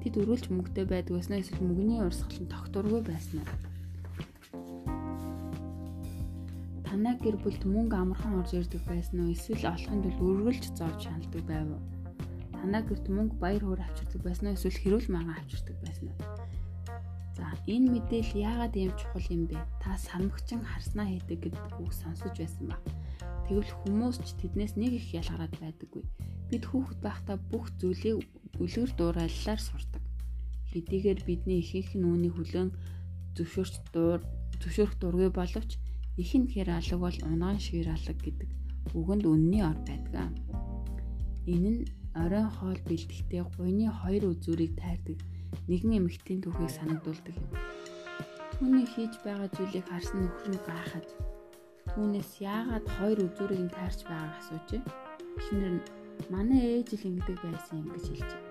[0.07, 1.19] Тэд өрүүлж мөнгөтэй уу?
[1.19, 3.51] Эсвэл мөнгөний урсгал нь тогтворгүй байсан уу?
[6.95, 9.35] танаа гэр бүлд мөнгө амархан орж ирдэг байсан уу?
[9.35, 11.94] Эсвэл олохын тулд үргэлж зовж шаналдаг байв уу?
[12.64, 14.57] Танаа гэрт мөнгө баяр хөөр авчирдаг байсан уу?
[14.57, 16.16] Эсвэл хэрүүл маяг авчирдаг байсан уу?
[17.37, 19.61] За энэ мэдээлэл яагаад ийм чухал юм бэ?
[19.85, 22.81] Та санамгчин харснаа хийдэг гэдэг үг сонсож байсан ба.
[23.44, 26.09] Тэгвэл хүмүүс ч тэднээс нэг их ялгараад байдаггүй.
[26.48, 28.24] Бид хүүхэд байхдаа бүх зүйлийг
[28.57, 30.00] үлгэр дуурайллаар сурдаг.
[30.72, 32.72] Хэдийгээр бидний ихэнх нь үүнийг хүлэн
[33.37, 34.24] зөвшөөрч дуур
[34.64, 35.77] зөвшөөрөх дургүй боловч
[36.16, 38.48] ихэнхээр алга бол унаан шир алга гэдэг
[38.96, 40.33] үгэнд үнний ор байдаг.
[41.44, 41.81] Энэ нь
[42.22, 45.18] оройн хоол бэлтгэхдээ гуйны хоёр үзүүрийг тайрдаг
[45.68, 47.50] нэгэн эмэгтэйн түүхийг санагдуулдаг юм.
[48.55, 51.07] Түүний хийж байгаа зүйлийг харсан нөхөр нь гайхаж
[51.90, 54.83] түүнээс яагаад хоёр үзүүрийг нь тайрч байгааг асуужээ.
[55.38, 55.83] Эхнэр нь
[56.31, 58.42] манай ээж л ингэдэг байсан юм гэж хэлжээ.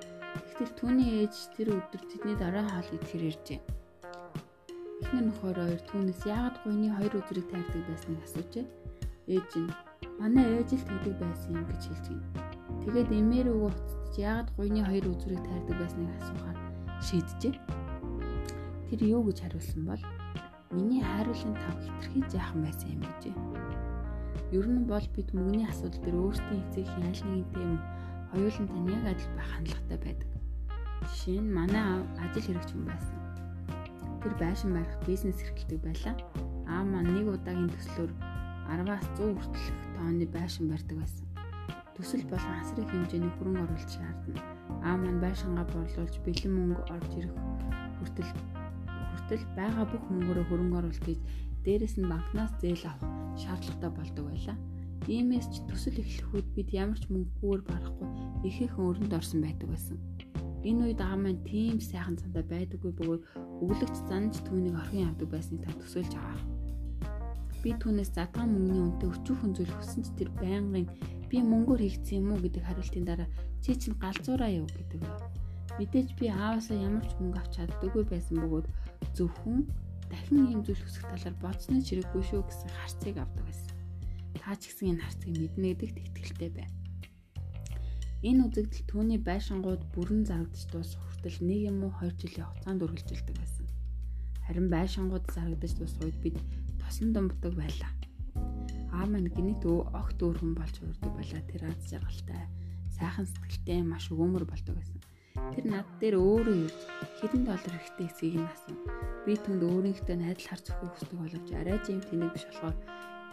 [0.43, 3.59] Тэгтэл түүний ээж тэр өдөр тэдний оройн хоол идэхээр иржээ.
[5.03, 8.65] Эхнэр нөхөр хоёр түүнээс яагаад гуйны хоёр үзүүрийг тайрдаг байсныг асуужээ.
[9.31, 9.71] Ээж нь
[10.19, 12.52] манай ээж л тэгдэг байсан юм гэж хэлж гин.
[12.83, 16.59] Тэгээд эмээр өгөө уцтж яагаад гуйны хоёр үзүүрийг тайрдаг байсныг асуухаар
[16.99, 17.55] шийджээ.
[18.91, 20.03] Тэр юу гэж хариулсан бол
[20.75, 23.35] миний хайруулын тав хитрхий жаахан байсан юм гэжээ.
[24.51, 27.79] Ер нь бол бид мөнгөний асуудал дээр өөрсдийн эцэгхийн аль нэгэнтэй юм
[28.35, 30.29] хоёулын тань яг адил байх хандлагатай байдаг.
[31.07, 31.85] Жишээ нь манай
[32.19, 33.17] ажил хэрэгч хүн байсан.
[34.21, 36.15] Тэр байшин барих бизнес эрхэлдэг байлаа.
[36.67, 38.11] Аа маань нэг удаагийн төслөөр
[38.67, 41.32] 10-аас 100 хүртэлх тонны байшин барьдаг байсан.
[41.93, 44.41] Төсөл болон хасрын хэмжээний хөрөнгө оруулалт шаардна.
[44.81, 47.35] Аа маань байшингаа борлуулж бэлэн мөнгө орж ирэх
[48.01, 48.31] хүртэл
[49.13, 51.21] хүртэл байгаа бүх мөнгөөрөө хөрөнгө оруулалт хийж
[51.65, 54.57] дээрэс нь банкнаас зээл авах шаардлагатай болдог байлаа.
[55.07, 58.09] Иймээс ч төсөл эхлэхүүд бид ямар ч мөнгөгээр барахгүй
[58.47, 59.97] ихээхэн өрөнд орсон байдаг байсан.
[60.63, 63.23] Энэ үед аав маань тийм сайхан цандаа байдаггүй бөгөөд
[63.67, 66.39] өглөгч занж түүнийг орхин явдаг байсныг та төсөөлж аваа.
[67.59, 70.87] Би түүнээс задгаан мөнгөний үнэтэй өчүүхэн зүйл хүссэн ч тэр байнгын
[71.33, 73.29] би мөнгөөр хийгдсэн юм уу гэдэг хариултын дараа
[73.65, 75.01] чи чинь галзуураа юу гэдэг.
[75.81, 78.67] Мэдээж би ааваасаа ямар ч мөнгө авч чаддаггүй байсан бөгөөд
[79.17, 79.65] зөвхөн
[80.13, 83.73] дахин ийм зүйл хүсэх талаар бодсны чирэггүй шүү гэсэн харцыг авдаг байсан.
[84.37, 86.69] Та ч гэсэн энэ харцыг мэднэ гэдэгт итгэлтэй бай.
[88.29, 93.35] Энэ үзэгдэл түүний байшингууд бүрэн зарагдаж дуусах хүртэл нэг юм уу 2 жилийн хугацаанд үргэлжилдэг
[93.41, 93.65] байсан.
[94.45, 96.37] Харин байшингууд зарагдаж дуусах үед бид
[96.77, 98.02] тосон думбдаг байлаа.
[98.93, 101.41] Аа маань гинэт огт өөр хүн болж урддаг байлаа.
[101.49, 102.45] Тэр аз жаргалтай,
[102.93, 105.01] сайхан сэтгэлтэй, маш өгөөмөр болдог байсан.
[105.33, 106.79] Тэр над дээр өөрөө ирж
[107.17, 108.79] хэдэн доллар хэрэгтэй эсгийг нь асуув.
[109.25, 112.77] Би түнд өөрийнхөө найдал харц өгөхийг хүсдэг боловч арай ч юм тэнэг биш болохоор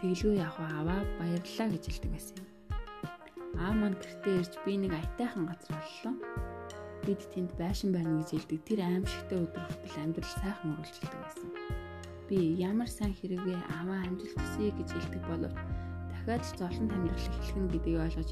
[0.01, 2.49] тэглгүй явах аваа баярлалаа гэж хэлдэг байсан юм.
[3.61, 6.13] Аа маань гэртээ ирж би нэг аятайхан газар оллоо.
[7.05, 8.59] Бид тэнд байшин барина гэж хэлдэг.
[8.65, 11.49] Тэр аимшигтай өдөр хүртэл амьдрал сайхан үргэлжилдэг байсан.
[12.31, 15.51] Би ямар сайн хэрэгвээ аваа амжилт хүсье гэж хэлдэг боловч
[16.07, 18.29] дахиад л золон амьдрал эхлэх нь гэдгийг ойлгож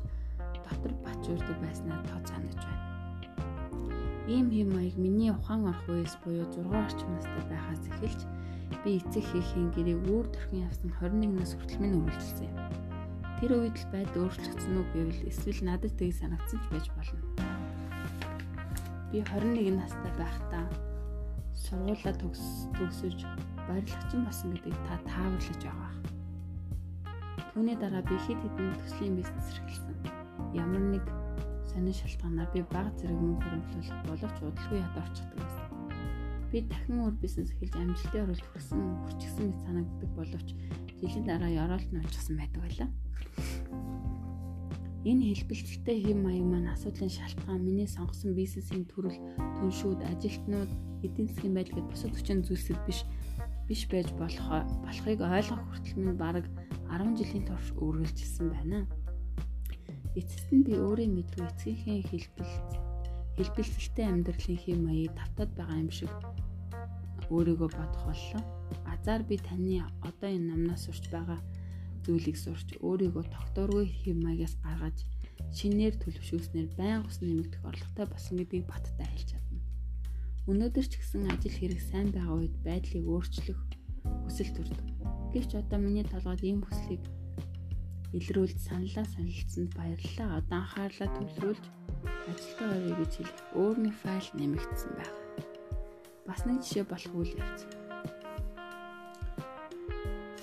[0.63, 2.88] дотор бач урдаг байснаа тоо санаж байна.
[4.31, 8.21] Ийм хэм маяг миний ухаан орох үеэс буюу 6 орчим настай байхаас эхэлж
[8.88, 12.55] би эцэг хийхийн гэрээг үүр төрхин явсан 21 нас хүртэл минь үргэлжилсэн юм.
[13.43, 17.19] Тэр үед л байд өөрчлөгдсөн үү гэвэл эсвэл надад тийг санагдсан ч байж болно.
[19.12, 20.71] Би 21 настай байхдаа
[21.51, 22.63] сургуулаа төгс
[23.69, 25.93] төгсөж барилгачин болсон гэдгийг та тааварлаж байгаа.
[27.53, 29.95] Түүний дараа би хэд хэдэн төслийн бизнес эрхэлсэн.
[30.58, 31.05] Ямар нэг
[31.69, 35.65] сонин шалтгаанаар би бага зэрэг мөнгө хөрөнгөлүүлэх боловч удалгүй яд орчихдаг байсан.
[36.49, 40.49] Би дахин өөр бизнес эхэлж амжилтын оролт хүрсэн хүрчсэн мэт санагддаг боловч
[40.97, 42.89] жилийн дараа ёроолт нь олчихсан байдаг байлаа.
[45.05, 49.15] Энэ хэлбэлцэлтэй хэм маяг маань асуудлын шалтгаан миний сонгосон бизнесийн төрөл,
[49.62, 50.71] түншүүд, ажилтнууд,
[51.05, 53.08] эдийн засгийн байдал гэд бусад хүчин зүйлсэд биш
[53.69, 56.45] биш байж болох болохыг ойлгох хүртэл минь бараг
[56.89, 58.79] 10 жилийн турш үргэлжилсэн байна.
[60.17, 62.69] Эцэст нь би өөрийн мэдгүй эцгийнхээ хэлбэлт
[63.38, 66.12] хэлбэлцэлтэй амьдралын хэм маяг тавтаад байгаа юм шиг
[67.29, 68.41] өөрийгөө бодох боллоо.
[68.89, 71.39] Азар би таны одоо энэ номноос сурч байгаа
[72.03, 74.97] зүйлийг сурч өөрийгөө тогтооргүй хэм маягаас гаргаж
[75.58, 79.48] шинээр төлөвшүүлснээр байн ус нэмэгдэх орлоготой болсон гэдгийг баттай хэлж чадна.
[80.49, 83.59] Өнөөдөр ч гэсэн ажил хэрэг сайн байгаа үед байдлыг өөрчлөх
[84.25, 84.81] хүсэл төрдөг.
[85.29, 87.05] Гэвч одоо миний толгойд ийм хүслийг
[88.17, 90.41] илрүүлж саналаа солилцсонд баярлалаа.
[90.41, 91.65] Одоо анхаарлаа төвлөрүүлж
[92.33, 95.21] ажилтаа орё гэж хэлэх өөрний файл нэмэгдсэн байна.
[96.25, 97.62] Бас нэг жишээ болох үйл явц.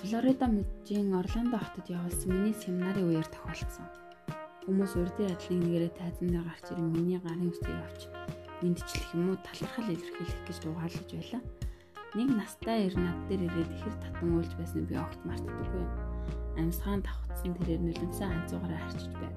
[0.06, 3.90] Флорида мужийн Орландо хотод явуулсан миний семинарын үеэр тохиолдсон.
[4.70, 8.06] Хүмүүс урдын ажлын нэгээрээ тайзан дээр гарч ирэн миний гарын үстийг авч
[8.62, 11.42] мэдчлэх юм уу талархал илэрхийлэх гэж дугаарлаж байлаа.
[12.16, 15.84] Нэг настай ир над дээр ирээд ихэр татан уйлж байсныг би огт мартдаггүй.
[16.56, 19.34] амьсгаан давхцсан тэрээр нөлөмсөн анцуугаараа харчиж байв.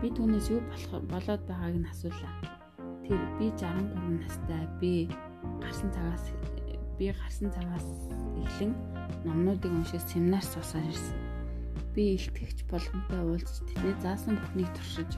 [0.00, 2.34] Би түүнээс юу болох болоод байгааг нь асуулаа.
[3.08, 4.62] Тэр би 63 настай.
[4.80, 5.08] Би
[5.64, 6.24] гарсан цагаас
[7.00, 7.88] би гарсан цагаас
[8.44, 8.72] эхлэн
[9.24, 11.16] номнуудыг уншиж семинар суусаар ирсэн.
[11.96, 15.10] Би илтгэгч болгонтой уулзч тэдний заасан бүхнийг туршиж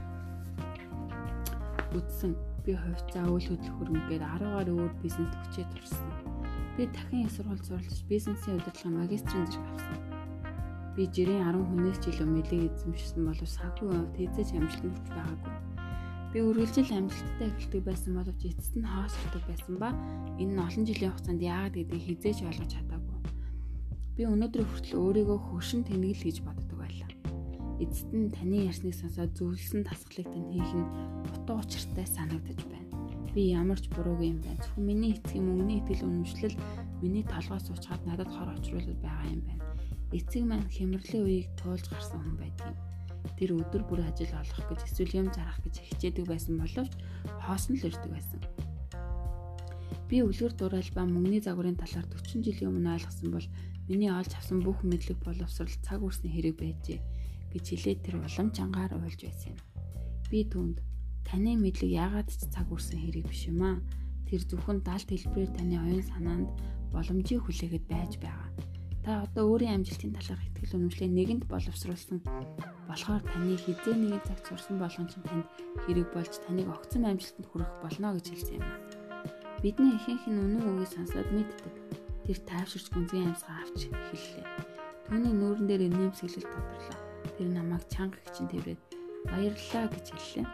[1.91, 2.39] үтсэн.
[2.67, 6.11] Би хувьцаа үйл хөдлөх хөрөнгөөр 10 гаруй өөр бизнес хүчээ турсан.
[6.75, 9.99] Би дахин их сургууль суралцж бизнесийн удирдлага магистрийн зэрэг авсан.
[10.99, 14.51] Би жирийн 10 хүнээс ч илүү мэлэг эзэмшсэн боловч санхүү хувьд хэзээ ч
[14.83, 15.55] хүрч байгаагүй.
[16.35, 19.95] Би үргэлжил амжилттай эхэлдэг байсан боловч эцэст нь хаосрдаг байсан ба
[20.43, 23.19] энэ нь олон жилийн хугацаанд яагаад гэдгийг хизээч ойлгож чадаагүй.
[24.19, 26.66] Би өнөөдөр хүртэл өөрийгөө хөршин тэнэгэл гэж боддог.
[27.83, 30.91] Эцэст нь таны ярьсныг сонсоод зөвлөсөн тасгалыг тань хийх нь
[31.35, 32.95] утга учиртай санагдаж байна.
[33.35, 34.63] Би ямар ч буруугүй юм байна.
[34.65, 36.57] Зөвхөн миний эцгийн мөнгөний итгэл үнэмшлэл
[37.05, 39.67] миний толгой суучгаад надад хор очруулаад байгаа юм байна
[40.15, 42.79] эцэг маань хямралын үеийг туулж гарсан хүн байдаг юм.
[43.35, 46.93] Тэр өдөр бүр ажил олох гэж эсвэл юм зарах гэж хичээдэг байсан боловч
[47.43, 48.41] хоосон л ирдэг байсан.
[50.07, 53.47] Би үлгэр дурайл ба мөнгөний загварын талаар 40 жилийн өмнө ойлгосон бол
[53.91, 57.03] миний олж авсан бүх мэдлэг боловсрал цаг үрсэн хэрэг байжээ
[57.57, 59.61] гэж хэлээд тэр улам чангаар уйлж байсан юм.
[60.31, 60.85] Би түнд
[61.25, 63.81] таны мэдлэг яагаад ч цаг үрсэн хэрэг биш юм аа.
[64.29, 66.49] Тэр зөвхөн далд хэлбэрээр таны оюун санаанд
[66.93, 68.51] боломжийг хүлээгээд байж байгаа
[69.07, 72.27] Та одоо өөрийн амжилтын талаарх ихтгэл үнэмшлээ нэгэнд боловсруулсан
[72.91, 75.47] болохоор таны хизээ нэгэн цагт сурсан болгон чинь танд
[75.87, 78.67] хэрэг болж таныг огцом амжилтанд хүрэх болно гэж хэлсэн юм.
[79.63, 81.75] Бидний ихэнх нь үнэн үгийг сонсоод мэддэг.
[82.27, 84.47] Тэр тайвширч гүнзгий амьсгаа авч хэллээ.
[85.07, 87.06] Түүний нүүрэн дээр нэмсгэлэл тодорлоо.
[87.37, 88.81] Тэр намайг чанга гिचэн тэрвэд
[89.29, 90.47] баярлалаа гэж хэллээ.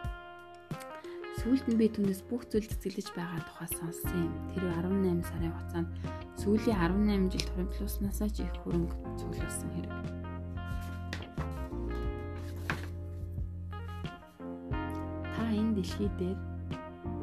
[1.38, 4.34] Сүүлд нь би түүнээс бүх зүйл цэцгэлж байгаа тухай сонссон юм.
[4.50, 5.88] Тэр 18 сарын хугацаанд
[6.42, 9.94] сүүлийн 18 жил хуримтлуулснаасаа ч их хөрөнгө цуглуулсан хэрэг.
[15.34, 16.38] Та энэ дэлхий дээр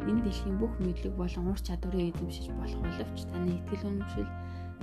[0.08, 4.30] энэ дэлхийн бүх мэдлэг болон ур чадварыг эзэмшиж болох боловч таны итгэл үнэмшил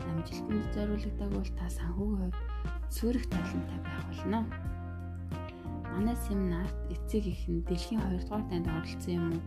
[0.04, 4.40] амжилтанд зориулагдаагүй бол та санхүүгийн хувьд сүрэх талантай байх болно
[5.96, 9.42] манай семинарт эцэг их нь дэлхийн 2 дугаар танд оролцсон юм уу?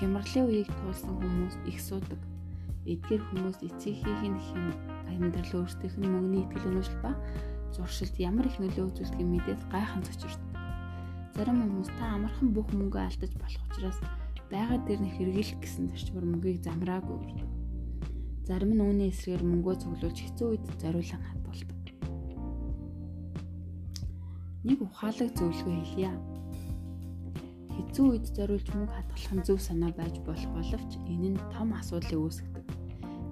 [0.00, 2.20] Хямралын үеийг туулсан хүмүүс их суудаг.
[2.88, 4.64] Эдгээр хүмүүс эцэгхийг нь хэм
[5.12, 7.12] амьдрал өөрсдийнх нь мөнгөний итгэл өнөшл ба
[7.76, 10.56] зуршилд ямар их нөлөө үзүүлдэг мэдээд гайхан цочирддаг.
[11.36, 13.98] Зарим хүмүүс та амархан бүх мөнгөө алдаж болох учраас
[14.48, 17.44] байгаад дээр нь хэрэглэх гэсэн зарчмаар мөнгийг замраагүй.
[18.48, 21.20] Зарим нь үүний эсрэгээр мөнгөө цуглуулж хэцүү үед зориулан
[24.60, 26.12] нэг ухаалаг зөвлөгөө хэлье.
[27.72, 32.20] Хэцүү үед зориулж мөнгө хадгалах нь зөв санаа байж болох боловч энэ нь том асуудлыг
[32.20, 32.66] үүсгэдэг.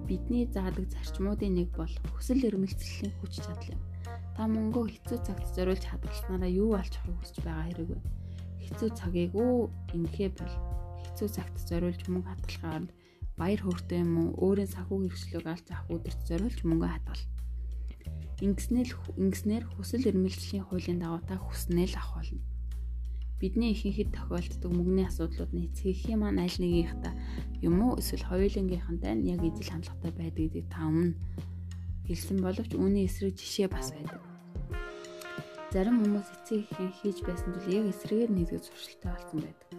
[0.09, 3.81] Бидний заадаг зарчмуудын нэг бол хүсэл эрмэлзлийн хүч чадал юм.
[4.33, 7.99] Та мөнгөө хэцүү цагт зориулж хадгалснараа юу болж байгааг хүсэж байгаа хэрэг вэ?
[8.65, 10.55] Хэцүү цагийг өө ингэхээ бол
[11.05, 12.85] хэцүү цагт зориулж мөнгө хадгалахаар
[13.37, 14.29] баяр хөөртэй юм уу?
[14.49, 17.21] Өөрийн санхүү хэрэгслийг алж авах өдөрт зориулж мөнгө хадгал
[18.39, 22.39] Ингэснээр ингэснээр хүсэл эрмэлзлийн хуулийн дагуу та хүснээ л авах болно.
[23.35, 29.27] Бидний ихэнхэд тохиолддог мөнгөний асуудлууд нь эцгийн маань аль нэгийнхээ юм уу эсвэл хоёулынгийнхантай нь
[29.27, 31.19] яг ижил хандлагатай байдаг гэдгийг та өмнө
[32.07, 34.23] хэлсэн боловч үүний эсрэг жишээ бас байдаг.
[35.75, 39.69] Зарим хүмүүс эцгийн хийж байсан зүйл яг эсрэгээр нэгдэж зуршилтай болсон байдаг.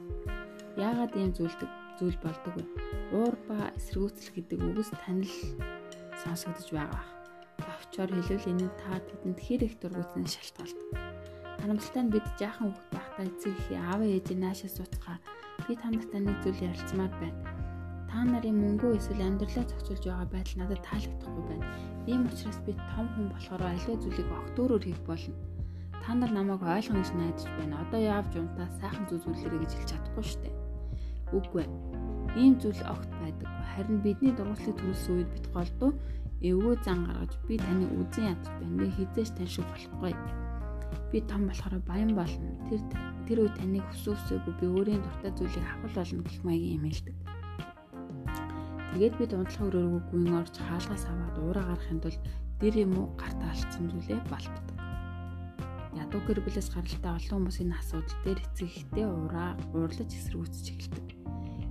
[0.76, 2.64] Яагаад ийм зүйлдэг зүйл болдог вэ?
[3.16, 5.32] Уур ба эсэргүүцэл гэдэг үгс танил
[6.20, 7.19] сонсогдож байгаа
[7.80, 10.80] очоор хэлвэл энэ та тэдэнд хэр их дургуутсан шалтгаалт.
[11.60, 15.16] Харамсалтай нь бид жаахан хүүхэд байхдаа эцэг их аав ээжээ наашаа сууцгаа
[15.64, 17.40] би танартай нэг зүйл ярилцмаар байна.
[18.10, 21.66] Та нарын мөнгөө эсвэл амьдралаа зохицуулж байгаа байдал надад таалагдахгүй байна.
[22.10, 25.36] Ийм учраас би том хүн болохоор аливаа зүйлийг огтөөрөөр хийх болно.
[26.02, 27.80] Та нар намайг ойлгоно гэж найдаж байна.
[27.84, 30.56] Одоо яавж унтаа сайхан зүзүүлээрэй гэж хэлж чадахгүй шүү дээ.
[31.38, 31.70] Үгүй ээ.
[32.40, 33.48] Ийм зүйл огт байдаг.
[33.76, 35.90] Харин бидний дургуутлыг төрүүлсэн үед бид голдуу
[36.40, 38.76] эвгүй зан гаргаж би таны үзэн ядаж байна.
[38.80, 40.14] Би хизээч тань шиг болохгүй.
[41.12, 42.48] Би том болохоор баян болно.
[42.68, 42.80] Тэр
[43.28, 47.16] тэр үе таныг хүсвэсээгүй би өөрийн дуртай зүйлийг авах болно гэх маягийн юм хэлдэг.
[48.90, 52.22] Тэгээд бид унтлах өрөөгөө гүйн орж хаалгаас аваад уураа гарахын тулд
[52.58, 54.66] дэр юм уу гарт алдсан зүйлээ болтдог.
[55.94, 61.06] Ядуу гэр бүлээс гаралтай олон хүмүүс энэ асуудал дээр эцэг ихтэй ураа уурлаж эсэргүүцэж эхэлдэг.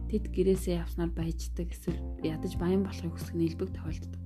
[0.10, 4.19] Тэд гэрээсээ явснаар баяждаг эсвэл ядаж баян болохыг хүсэх нэлбэг тохиолддог.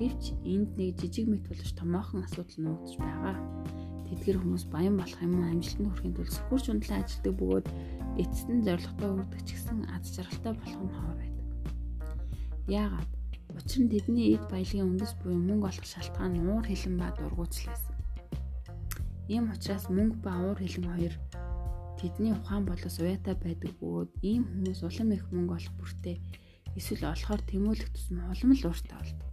[0.00, 3.36] Гэвч энд нэг жижиг мэт болж томоохон асуудал нуугдж байгаа.
[4.08, 7.66] Тэдгэр хүмүүс баян болох юм амжилтанд хүрэхин тулд сөхөрч унтлан ажилдаг бөгөөд
[8.16, 11.44] эцэст нь зоригтой үрдэг ч гэсэн аз жаргалтай болох нь ховор байдаг.
[12.64, 13.10] Яагаад?
[13.60, 17.94] Учир нь тэдний эд баялагын үндэс буюу мөнгө олох шалтгаан уур хилэн ба дургуутсал байсан.
[19.28, 21.14] Ийм учраас мөнгө ба уур хилэн хоёр
[22.00, 26.16] тэдний ухаан болос уяатай байдаг бөгөөд ийм хүмүүс улам их мөнгө олох бүртээ
[26.72, 29.29] эсвэл олохоор тэмүүлэх тусам улам л ууртай болдог.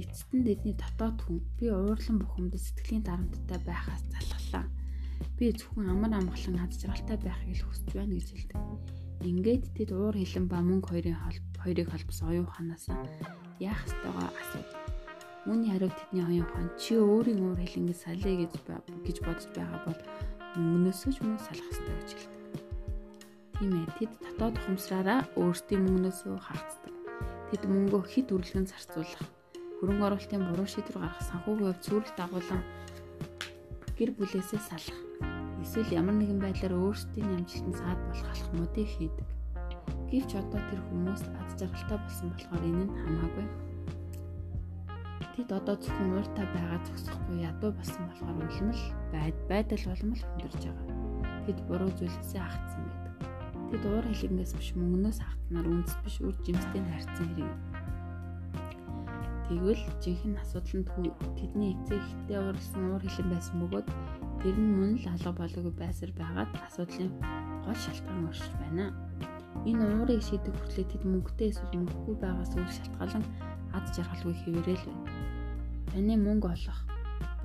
[0.00, 4.64] Эцэст нь тэдний дотоод хүн би уурлан бухимд сэтгэлийн дарамттай байхаас залхлаа.
[5.36, 8.60] Би зөвхөн амар амгалан аз жаргалтай байхыг л хүсэж байна гэж хэлдэг.
[9.22, 12.84] Ингээд тэд уур хилэн ба мөнгө хоёрын холб хоёрыг холбосон оюун ухаанаас
[13.60, 14.80] яах ёстойгоо асуудаг.
[15.46, 18.52] Үүний хариу тэдний оюун ухаан чи өөрийн уур хилэнгээ салъя гэж
[19.06, 20.00] гэж бодож байгаа бол
[20.56, 22.42] мөнгнөөсөө ч мөн салах ёстой гэж хэлдэг.
[23.60, 26.94] Тийм ээ тэд дотоод ухамсараараа өөрсдийн мөнгнөөсөө хаагцдаг.
[27.54, 29.22] Тэд мөнгөө хэд үрлэгэн зарцуулах,
[29.82, 32.62] хөрөнгө оруулалтын буруу шийдвэр гаргах, санхүүгийн хувьд сүрэл дагуулan
[33.98, 34.98] гэр бүлээсээ салах
[35.58, 39.26] эсвэл ямар нэгэн байдлаар өөрсдийн амжилтанд саад болох алхмуудыг хийдэг.
[40.06, 43.46] Гэвч одоо тэр хүмүүс аз жаргалтай болсон болохоор энэ нь хамаагүй.
[45.34, 50.22] Тэд одоо зөвхөн ууртай байгаа зогсохгүй ядуу болсон болохоор улам л байд байдал улам л
[50.22, 50.86] хөндөрж байгаа.
[51.42, 53.14] Тэд буруу зүйлсээ хагцсан байдаг.
[53.70, 57.71] Тэд уур хилэнгээс биш мөнгнөөс хагтнаар үндэс биш үр жимстэй харьцсан хэрэг.
[59.52, 63.88] Тэгвэл жинхэнэ асуудал нь тэдний эцэг ихтэй уралсан уур хилэн байсан бөгөөд
[64.42, 67.14] Тэр нь мөн л алга болоогүй байсаар байгаад асуудлын
[67.62, 68.90] гол шалтгаан өршөж байна.
[69.70, 73.24] Энэ уурыг шийдэх хүртлээр тэд мөнгөтэй эсвэл мөнгөгүй байгаас үл шалтгаалan
[73.70, 75.14] ад жаргалгүй хэвээрэл байна.
[75.94, 76.78] Таны мөнгө олох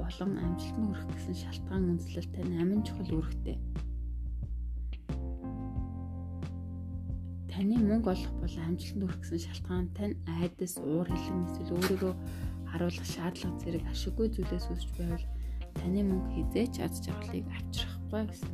[0.02, 3.58] болон амжилтанд хүрэх гэсэн шалтгаан үндэслэл тань амин чухал үүрэгтэй.
[7.58, 12.14] Таны мөнгө олох болон амжилтанд хүрэх гэсэн шалтгаан тань айдас, уур хилэн эсвэл өөрийгөө
[12.70, 15.26] харуулах шаардлага зэрэг ашиггүй зүйлээс үүсч байвал
[15.74, 18.54] таны мөнгө хизээч аз жаргалыг авчрахгүй гэсэн.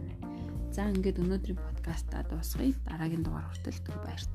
[0.72, 2.72] За ингээд өнөөдрийн подкастаа дуусгая.
[2.88, 4.33] Дараагийн дугаар хүртэл баярлалаа.